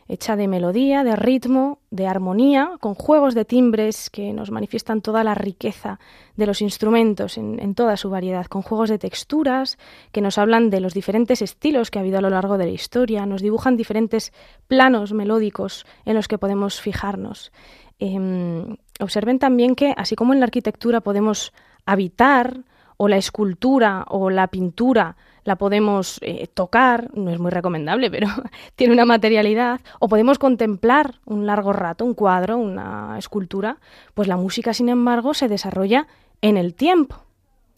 [0.07, 5.23] hecha de melodía, de ritmo, de armonía, con juegos de timbres que nos manifiestan toda
[5.23, 5.99] la riqueza
[6.35, 9.77] de los instrumentos en, toda su variedad, con juegos de texturas
[10.11, 12.71] que nos hablan de los diferentes estilos que ha habido a lo largo de la
[12.71, 14.31] historia, nos dibujan diferentes
[14.67, 17.51] planos melódicos en los que podemos fijarnos.
[17.99, 21.51] Em, observen también que, así como en la arquitectura podemos
[21.85, 22.63] habitar,
[22.97, 25.15] o la escultura o la pintura
[25.47, 28.27] la podemos eh, tocar, no es muy recomendable, pero
[28.75, 33.77] tiene una materialidad, o podemos contemplar un largo rato un cuadro, una escultura,
[34.13, 36.05] pues la música, sin embargo, se desarrolla
[36.41, 37.23] en el tiempo.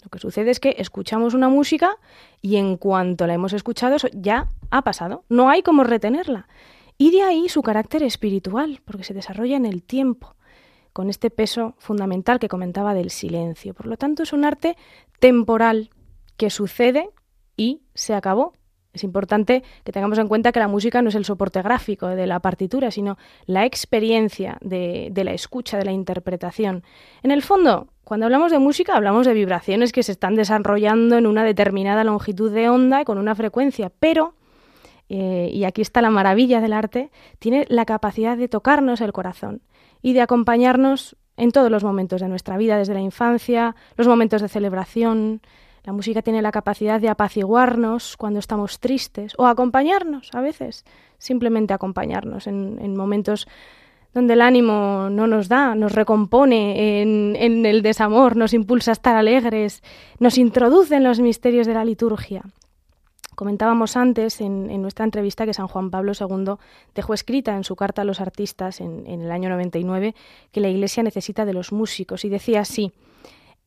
[0.03, 1.97] Lo que sucede es que escuchamos una música
[2.41, 6.47] y en cuanto la hemos escuchado, ya ha pasado, no hay cómo retenerla.
[6.97, 10.33] Y de ahí su carácter espiritual, porque se desarrolla en el tiempo,
[10.91, 13.75] con este peso fundamental que comentaba del silencio.
[13.75, 14.75] Por lo tanto, es un arte
[15.19, 15.91] temporal
[16.35, 17.11] que sucede
[17.59, 18.53] y se acabó.
[18.93, 22.25] Es importante que tengamos en cuenta que la música no es el soporte gráfico de
[22.25, 26.83] la partitura, sino la experiencia de, de la escucha, de la interpretación.
[27.21, 31.27] En el fondo, cuando hablamos de música, hablamos de vibraciones que se están desarrollando en
[31.27, 34.33] una determinada longitud de onda y con una frecuencia, pero
[35.09, 39.61] eh, y aquí está la maravilla del arte, tiene la capacidad de tocarnos el corazón
[40.01, 44.41] y de acompañarnos en todos los momentos de nuestra vida, desde la infancia, los momentos
[44.41, 45.41] de celebración.
[45.89, 50.85] La música tiene la capacidad de apaciguarnos cuando estamos tristes o acompañarnos a veces,
[51.17, 53.47] simplemente acompañarnos en, momentos
[54.13, 58.93] donde el ánimo no nos da, nos recompone en, en el desamor, nos impulsa a
[58.93, 59.81] estar alegres,
[60.19, 62.43] nos introduce en los misterios de la liturgia.
[63.33, 66.53] Comentábamos antes en, nuestra entrevista que San Juan Pablo II
[66.93, 70.13] dejó escrita en su carta a los artistas en, el año 99
[70.51, 72.91] que la Iglesia necesita de los músicos y decía así,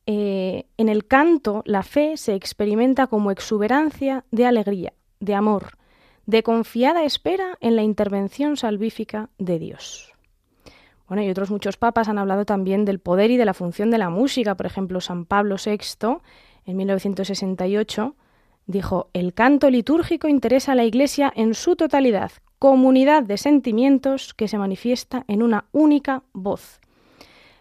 [0.07, 5.79] eh, en el canto la fe se experimenta como exuberancia de alegría, de amor,
[6.27, 10.13] de confiada espera en la intervención salvífica de Dios.
[11.09, 13.99] Bueno, y otros muchos papas han hablado también del poder y de la función de
[13.99, 16.19] la música, por ejemplo, San Pablo VI
[16.65, 18.17] en 1968
[18.67, 24.47] Dijo, el canto litúrgico interesa a la Iglesia en su totalidad, comunidad de sentimientos que
[24.47, 26.81] se manifiesta en una única voz.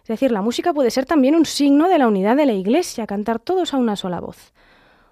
[0.02, 3.06] Es decir, la música puede ser también un signo de la unidad de la Iglesia,
[3.06, 4.52] cantar todos a una sola voz.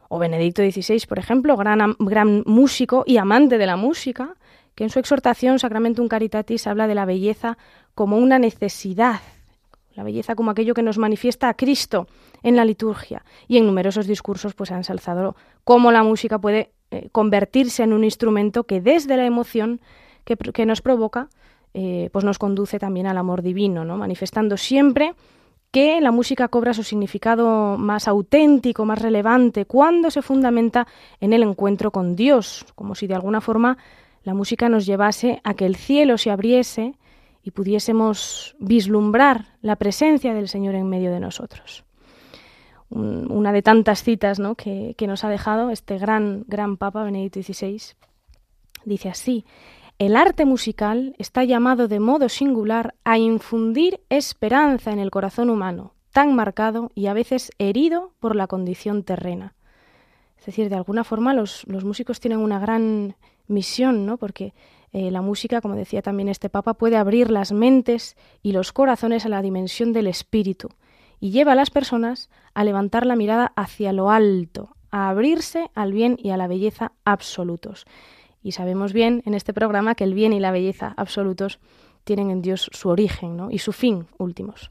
[0.09, 4.35] O Benedicto XVI, por ejemplo, gran, músico y amante de la música,
[4.75, 7.57] que en su exhortación Sacramentum Caritatis habla de la belleza
[7.95, 9.21] como una necesidad
[9.95, 12.07] la belleza como aquello que nos manifiesta a Cristo
[12.43, 13.25] en la liturgia.
[13.49, 18.05] Y en numerosos discursos pues, ha ensalzado cómo la música puede eh, convertirse en un
[18.05, 19.81] instrumento que desde la emoción
[20.25, 21.29] que, nos provoca,
[21.75, 23.97] eh, pues nos conduce también al amor divino, ¿no?
[23.97, 25.15] manifestando siempre
[25.71, 30.87] que la música cobra su significado más auténtico, más relevante, cuando se fundamenta
[31.21, 33.79] en el encuentro con Dios, como si de alguna forma
[34.25, 36.95] la música nos llevase a que el cielo se abriese
[37.43, 41.85] y pudiésemos vislumbrar la presencia del Señor en medio de nosotros.
[42.91, 44.57] una de tantas citas ¿no?
[44.57, 47.95] que, que nos ha dejado este gran, gran Papa Benedicto XVI
[48.85, 49.45] dice así,
[50.01, 55.93] el arte musical está llamado de modo singular a infundir esperanza en el corazón humano,
[56.11, 59.53] tan marcado y a veces herido por la condición terrena.
[60.39, 63.15] Es decir, de alguna forma los, músicos tienen una gran
[63.47, 64.17] misión, ¿no?
[64.17, 64.55] Porque
[64.95, 69.27] eh, la música, como decía también este Papa, puede abrir las mentes y los corazones
[69.27, 70.71] a la dimensión del espíritu
[71.21, 75.93] y lleva a las personas a levantar la mirada hacia lo alto, a abrirse al
[75.93, 77.85] bien y a la belleza absolutos.
[78.43, 81.59] Y sabemos bien en este programa que el bien y la belleza absolutos
[82.05, 84.71] tienen en Dios su origen y su fin últimos.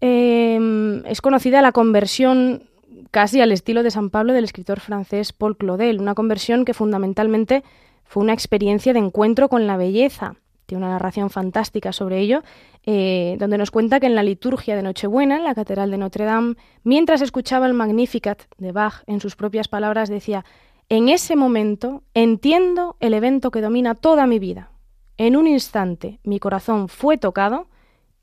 [0.00, 2.64] Em, es conocida la conversión
[3.10, 7.62] casi al estilo de San Pablo del escritor francés Paul Claudel, una conversión que fundamentalmente
[8.04, 10.36] fue una experiencia de encuentro con la belleza.
[10.66, 12.42] Tiene una narración fantástica sobre ello,
[12.84, 16.24] eh, donde nos cuenta que en la liturgia de Nochebuena, en la Catedral de Notre
[16.24, 20.44] Dame, mientras escuchaba el Magnificat de Bach, en sus propias palabras decía,
[20.88, 24.70] en ese momento entiendo el evento que domina toda mi vida.
[25.16, 27.68] En un instante mi corazón fue tocado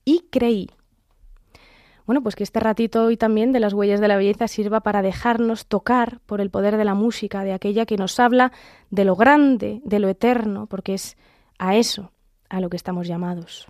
[0.06, 0.70] y creí.
[2.06, 5.02] Bueno, pues que este ratito hoy también de las huellas de la belleza sirva para
[5.02, 8.52] dejarnos tocar por el poder de la música, de aquella que nos habla
[8.90, 11.16] de lo grande, de lo eterno, porque es
[11.58, 12.12] a eso
[12.50, 13.68] a lo que estamos llamados.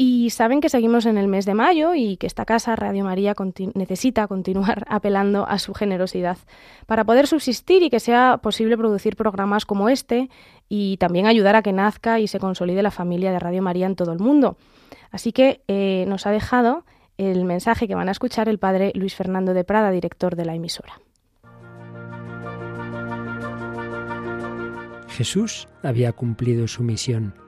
[0.00, 3.34] Y saben que seguimos en el mes de mayo y que esta casa, Radio María,
[3.74, 6.38] necesita continuar apelando a su generosidad
[6.86, 10.30] para poder subsistir y que sea posible producir programas como este
[10.68, 13.96] y también ayudar a que nazca y se consolide la familia de Radio María en
[13.96, 14.56] todo el mundo.
[15.10, 16.84] Así que eh, nos ha dejado
[17.16, 20.54] el mensaje que van a escuchar el padre Luis Fernando de Prada, director de la
[20.54, 21.00] emisora.
[25.08, 27.47] Jesús había cumplido su misión.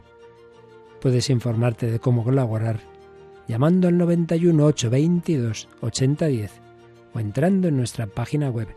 [1.01, 2.79] Puedes informarte de cómo colaborar
[3.47, 6.51] llamando al 91 822 8010
[7.13, 8.67] o entrando en nuestra página web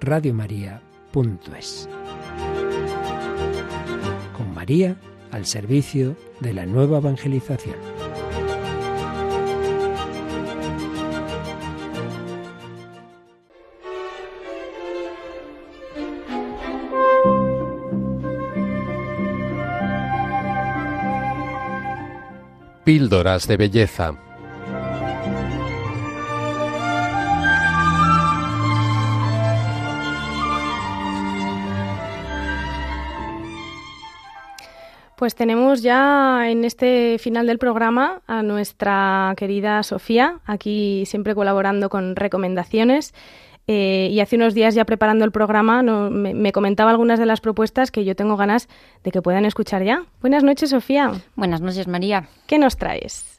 [0.00, 1.88] radiomaria.es.
[4.36, 4.96] Con María
[5.32, 7.76] al servicio de la nueva evangelización.
[22.86, 24.14] Píldoras de belleza.
[35.16, 41.88] Pues tenemos ya en este final del programa a nuestra querida Sofía, aquí siempre colaborando
[41.88, 43.14] con recomendaciones.
[43.68, 47.40] Eh, y hace unos días ya preparando el programa me, me, comentaba algunas de las
[47.40, 48.68] propuestas que yo tengo ganas
[49.02, 50.04] de que puedan escuchar ya.
[50.20, 51.12] Buenas noches, Sofía.
[51.34, 52.28] Buenas noches, María.
[52.46, 53.36] ¿Qué nos traes?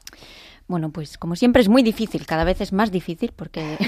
[0.68, 3.78] Bueno, pues como siempre es muy difícil, cada vez es más difícil porque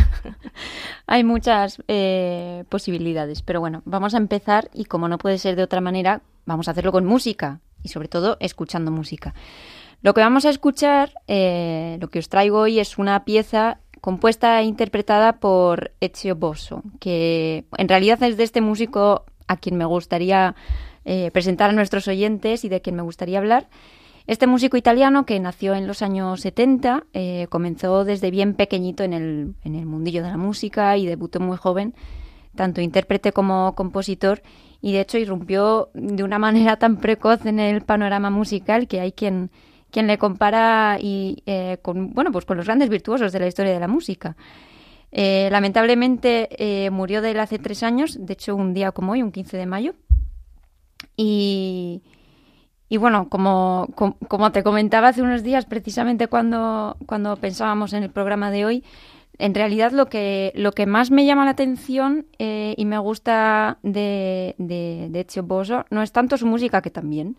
[1.07, 3.43] hay muchas eh, posibilidades.
[3.43, 6.71] Pero bueno, vamos a empezar y como no puede ser de otra manera, vamos a
[6.71, 9.35] hacerlo con música y sobre todo escuchando música.
[10.01, 14.61] Lo que vamos a escuchar, eh, lo que os traigo hoy es una pieza compuesta
[14.61, 19.85] e interpretada por Ezio Bosso, que en realidad es de este músico a quien me
[19.85, 20.55] gustaría
[21.05, 23.69] eh, presentar a nuestros oyentes y de quien me gustaría hablar.
[24.27, 29.13] Este músico italiano que nació en los años 70 eh, comenzó desde bien pequeñito en
[29.13, 31.95] el, en el mundillo de la música y debutó muy joven,
[32.55, 34.43] tanto intérprete como compositor,
[34.81, 39.13] y de hecho irrumpió de una manera tan precoz en el panorama musical que hay
[39.13, 39.51] quien
[39.91, 43.73] quien le compara y, eh, con, bueno, pues con los grandes virtuosos de la historia
[43.73, 44.37] de la música.
[45.13, 49.23] Eh, lamentablemente eh, murió de él hace tres años, de hecho un día como hoy,
[49.23, 49.95] un 15 de mayo.
[51.17, 52.03] Y,
[52.99, 58.51] bueno, como, como, te comentaba hace unos días, precisamente cuando, cuando pensábamos en el programa
[58.51, 58.85] de hoy,
[59.39, 64.55] en realidad lo que, lo que más me llama la atención y me gusta de,
[64.59, 67.37] de, de Ezio Bosso no es tanto su música, que también,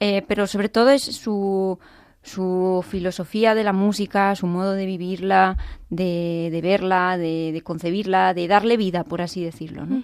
[0.00, 1.78] eh, pero sobre todo es su,
[2.22, 5.56] su filosofía de la música, su modo de vivirla,
[5.90, 9.86] de, de verla, de, de, concebirla, de darle vida, por así decirlo.
[9.86, 10.02] ¿no?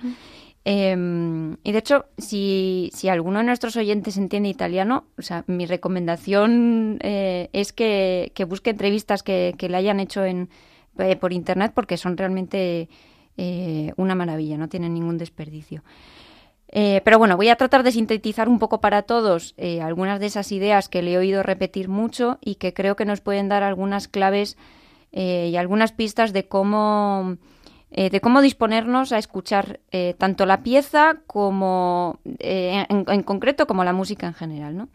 [0.64, 5.66] eh, y de hecho, si, si, alguno de nuestros oyentes entiende italiano, o sea, mi
[5.66, 10.48] recomendación eh, es que, que, busque entrevistas que, que le hayan hecho en,
[10.98, 12.88] eh, por internet porque son realmente
[13.38, 15.82] eh, una maravilla, no tienen ningún desperdicio.
[16.74, 20.26] Eh, pero bueno, voy a tratar de sintetizar un poco para todos eh, algunas de
[20.26, 23.62] esas ideas que le he oído repetir mucho y que creo que nos pueden dar
[23.62, 24.56] algunas claves
[25.12, 27.36] eh, y algunas pistas de cómo,
[27.90, 29.80] de cómo disponernos a escuchar
[30.16, 34.74] tanto la pieza como, en, en, concreto, como la música en general.
[34.74, 34.88] ¿no?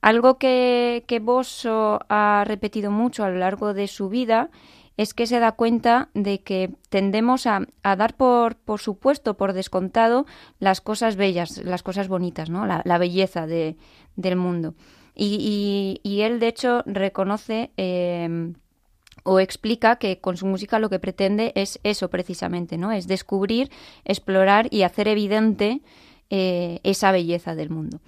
[0.00, 4.50] Algo que, que Bosso ha repetido mucho a lo largo de su vida
[4.98, 9.54] es que se da cuenta de que tendemos a, a dar por, por, supuesto, por
[9.54, 10.26] descontado,
[10.58, 12.66] las cosas bellas, las cosas bonitas, ¿no?
[12.66, 13.76] la, belleza de,
[14.16, 14.74] del mundo.
[15.14, 18.52] Y, y, él, de hecho, reconoce eh,
[19.22, 22.92] o explica que con su música lo que pretende es eso precisamente, ¿no?
[22.92, 23.70] Es descubrir,
[24.04, 25.80] explorar y hacer evidente
[26.30, 28.00] eh, esa belleza del mundo.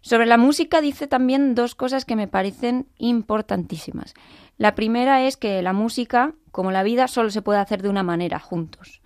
[0.00, 4.14] Sobre la música dice también dos cosas que me parecen importantísimas.
[4.56, 8.02] La primera es que la música, como la vida, solo se puede hacer de una
[8.02, 9.02] manera, juntos.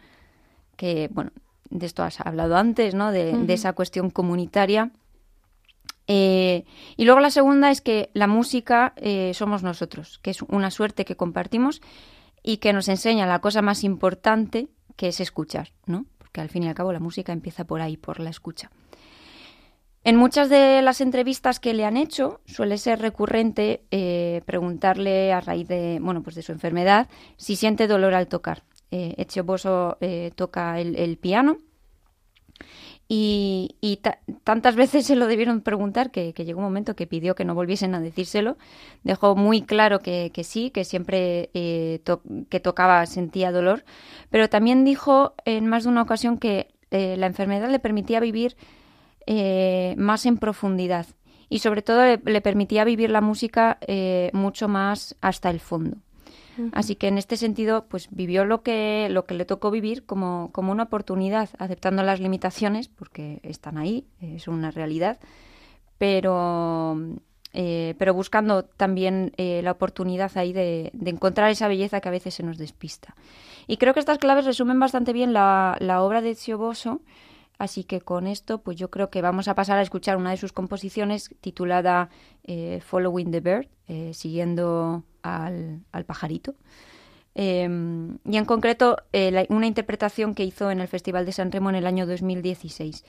[0.76, 1.32] Que, bueno,
[1.70, 3.12] de esto has hablado antes, ¿no?
[3.12, 3.46] De, uh -huh.
[3.46, 4.90] de esa cuestión comunitaria.
[6.06, 6.64] Eh,
[6.96, 11.04] y luego la segunda es que la música eh, somos nosotros, que es una suerte
[11.04, 11.82] que compartimos
[12.42, 16.06] y que nos enseña la cosa más importante que es escuchar, ¿no?
[16.16, 18.70] Porque al fin y al cabo la música empieza por ahí, por la escucha.
[20.08, 25.42] En muchas de las entrevistas que le han hecho suele ser recurrente eh, preguntarle a
[25.42, 28.62] raíz de, bueno, pues de su enfermedad si siente dolor al tocar.
[28.90, 29.44] Eh, Ezio
[30.00, 31.58] eh, toca el, piano
[33.06, 34.00] y,
[34.44, 37.54] tantas veces se lo debieron preguntar que, que, llegó un momento que pidió que no
[37.54, 38.56] volviesen a decírselo.
[39.02, 43.84] Dejó muy claro que, que sí, que siempre eh, to que tocaba sentía dolor,
[44.30, 48.56] pero también dijo en más de una ocasión que eh, la enfermedad le permitía vivir
[49.30, 51.04] eh, más en profundidad
[51.50, 55.98] y sobre todo le, le permitía vivir la música eh, mucho más hasta el fondo.
[56.56, 56.70] Uh -huh.
[56.72, 60.48] Así que en este sentido, pues vivió lo que, lo que le tocó vivir como,
[60.52, 65.18] como una oportunidad, aceptando las limitaciones, porque están ahí, es una realidad,
[65.98, 66.96] pero,
[67.52, 72.12] eh, pero buscando también eh, la oportunidad ahí de, de, encontrar esa belleza que a
[72.12, 73.14] veces se nos despista.
[73.66, 77.02] Y creo que estas claves resumen bastante bien la, la obra de Zio Bosso,
[77.58, 80.36] Así que con esto, pues yo creo que vamos a pasar a escuchar una de
[80.36, 82.08] sus composiciones titulada
[82.44, 86.54] eh, Following the Bird, eh, siguiendo al, al pajarito.
[87.34, 91.70] Em, y en concreto, eh, una interpretación que hizo en el Festival de San Remo
[91.70, 93.04] en el año 2016.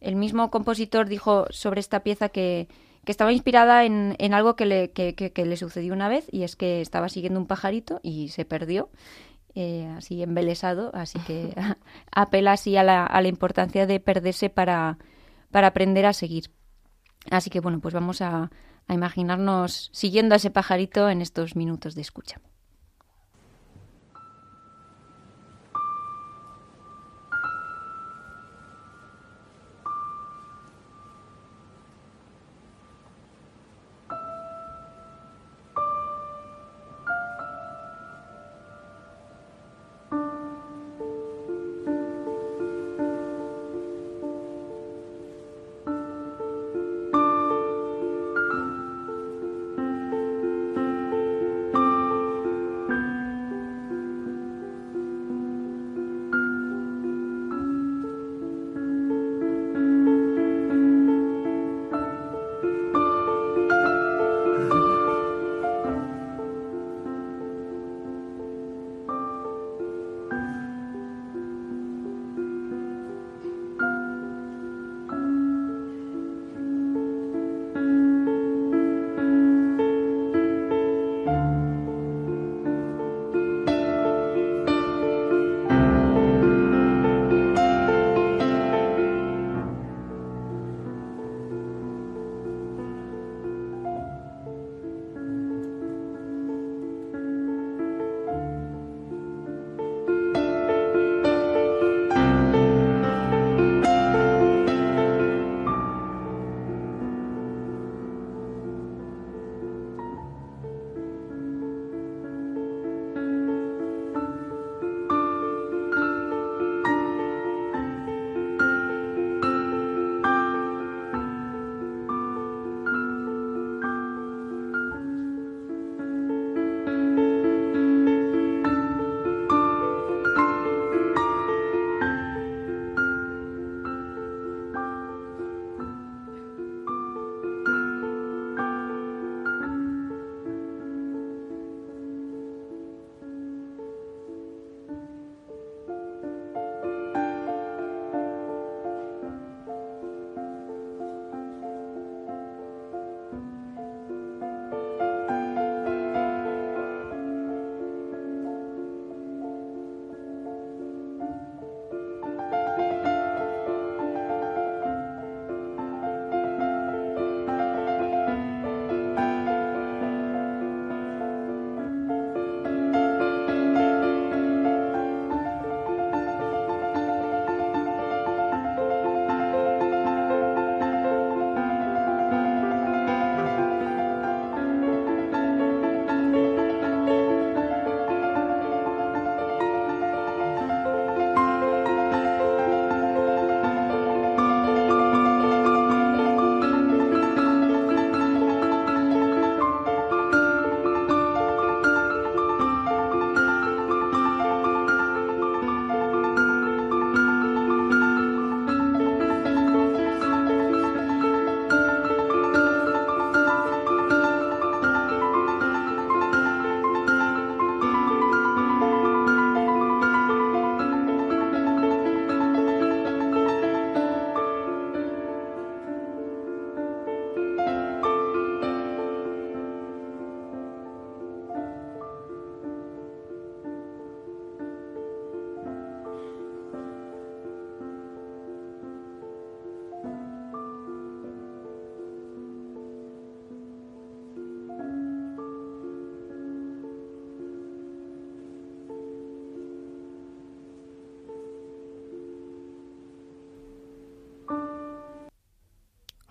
[0.00, 2.68] El mismo compositor dijo sobre esta pieza que,
[3.04, 6.26] que estaba inspirada en, en algo que le, que- que- que le sucedió una vez,
[6.30, 8.88] y es que estaba siguiendo un pajarito y se perdió,
[9.54, 11.54] eh, así embelesado, así que
[12.12, 14.98] apela así a la, a la importancia de perderse para,
[15.50, 16.50] para aprender a seguir.
[17.30, 18.50] Así que bueno, pues vamos a,
[18.88, 22.40] a imaginarnos siguiendo a ese pajarito en estos minutos de escucha.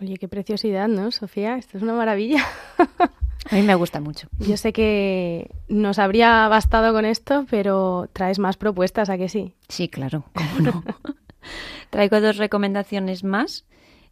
[0.01, 1.57] Oye, qué preciosidad, ¿no, Sofía?
[1.57, 2.43] Esto es una maravilla.
[3.51, 4.27] A mí me gusta mucho.
[4.39, 9.53] Yo sé que nos habría bastado con esto, pero traes más propuestas, ¿a que sí?
[9.67, 10.83] Sí, claro, cómo no.
[11.91, 13.65] Traigo dos recomendaciones más.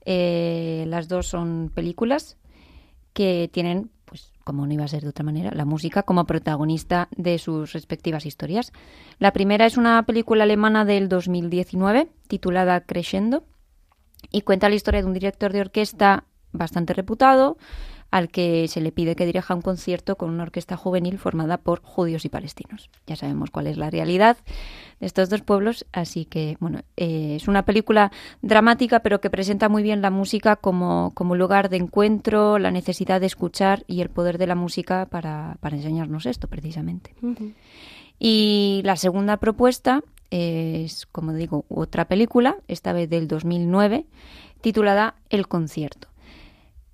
[0.06, 2.38] Eh, las dos son películas
[3.14, 7.08] que tienen pues como no iba a ser de otra manera, la música como protagonista
[7.16, 8.74] de sus respectivas historias.
[9.20, 13.44] La primera es una película alemana del 2019 titulada Crescendo
[14.32, 17.58] y cuenta la historia de un director de orquesta bastante reputado
[18.12, 21.82] al que se le pide que dirija un concierto con una orquesta juvenil formada por
[21.82, 22.90] judíos y palestinos.
[23.06, 24.38] Ya sabemos cuál es la realidad
[25.00, 28.12] de estos dos pueblos, así que bueno, eh, es una película
[28.42, 33.20] dramática pero que presenta muy bien la música como, como lugar de encuentro, la necesidad
[33.20, 37.14] de escuchar y el poder de la música para, para enseñarnos esto precisamente.
[38.18, 40.02] Y la segunda propuesta
[40.32, 44.06] es, como digo, otra película, esta vez del 2009,
[44.62, 46.08] titulada El concierto.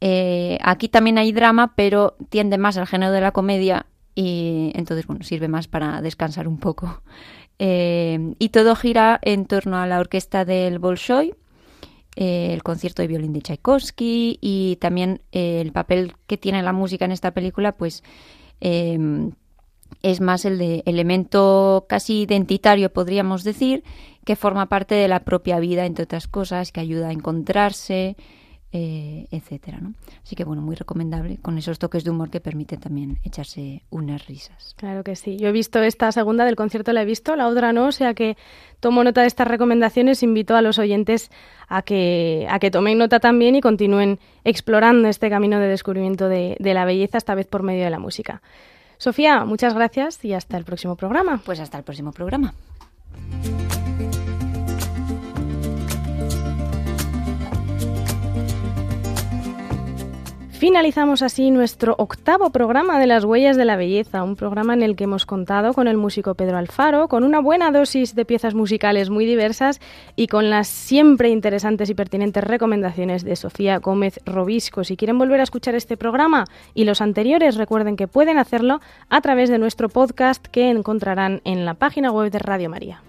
[0.02, 5.08] Eh, aquí también hay drama, pero tiende más al género de la comedia y entonces,
[5.08, 7.02] bueno, sirve más para descansar un poco.
[7.58, 11.36] Eh, y todo gira en torno a la orquesta del Bolshoi,
[12.18, 17.06] eh, el concierto de violín de Tchaikovsky y también el papel que tiene la música
[17.06, 18.04] en esta película, pues
[20.02, 23.84] es más el de elemento casi identitario, podríamos decir,
[24.24, 28.16] que forma parte de la propia vida, entre otras cosas, que ayuda a encontrarse,
[28.78, 29.80] eh, etcétera.
[29.80, 29.94] ¿no?
[30.22, 34.28] Así que bueno, muy recomendable con esos toques de humor que permiten también echarse unas
[34.28, 34.76] risas.
[34.78, 35.38] Claro que sí.
[35.38, 38.14] Yo he visto esta segunda del concierto, la he visto, la otra no, o sea
[38.14, 38.36] que
[38.82, 41.32] tomo nota de estas recomendaciones, invito a los oyentes
[41.70, 46.58] a que, a que tomen nota también y continúen explorando este camino de descubrimiento de,
[46.60, 48.42] de la belleza, esta vez por medio de la música.
[48.98, 51.42] Sofía, muchas gracias y hasta el próximo programa.
[51.44, 52.54] Pues hasta el próximo programa.
[60.58, 64.96] Finalizamos así nuestro octavo programa de las huellas de la belleza, un programa en el
[64.96, 69.10] que hemos contado con el músico Pedro Alfaro, con una buena dosis de piezas musicales
[69.10, 69.82] muy diversas
[70.16, 74.86] y con las siempre interesantes y pertinentes recomendaciones de Sofía Gómez Robisco.
[74.86, 78.80] Si quieren volver a escuchar este programa y los anteriores, recuerden que pueden hacerlo
[79.10, 83.05] a través de nuestro podcast que encontrarán en la página web de Radio María.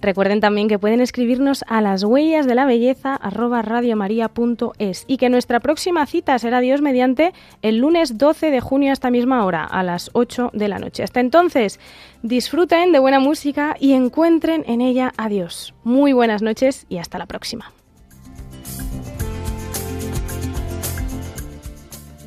[0.00, 5.60] Recuerden también que pueden escribirnos a las huellas de la belleza radiomaria.es y que nuestra
[5.60, 7.32] próxima cita será Dios mediante
[7.62, 11.02] el lunes 12 de junio a esta misma hora, a las 8 de la noche.
[11.02, 11.80] Hasta entonces,
[12.22, 15.74] disfruten de buena música y encuentren en ella a Dios.
[15.82, 17.72] Muy buenas noches y hasta la próxima.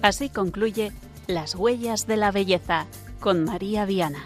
[0.02, 0.92] Así concluye
[1.28, 2.88] Las huellas de la belleza
[3.20, 4.26] con María Viana.